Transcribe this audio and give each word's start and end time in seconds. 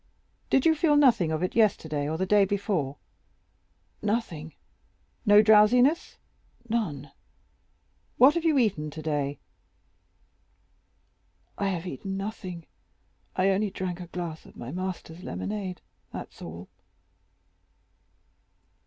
"Did 0.49 0.65
you 0.65 0.73
feel 0.73 0.95
nothing 0.97 1.31
of 1.31 1.43
it 1.43 1.53
yesterday 1.55 2.09
or 2.09 2.17
the 2.17 2.25
day 2.25 2.43
before?" 2.43 2.97
"Nothing." 4.01 4.55
"No 5.27 5.43
drowsiness?" 5.43 6.17
"None." 6.67 7.11
"What 8.17 8.33
have 8.33 8.43
you 8.43 8.57
eaten 8.57 8.89
today?" 8.89 9.37
"I 11.55 11.67
have 11.67 11.85
eaten 11.85 12.17
nothing; 12.17 12.65
I 13.35 13.49
only 13.49 13.69
drank 13.69 13.99
a 13.99 14.07
glass 14.07 14.47
of 14.47 14.57
my 14.57 14.71
master's 14.71 15.21
lemonade—that's 15.21 16.41
all." 16.41 16.67